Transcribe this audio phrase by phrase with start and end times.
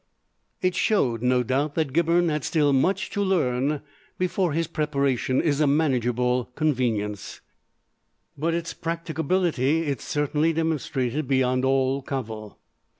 [0.63, 3.81] It showed, no doubt, that Gibberne has still much to learn
[4.17, 7.39] before his preparation is a manageable convenience,
[8.35, 12.57] but its practicability it certainly demonstrated beyond all cavil.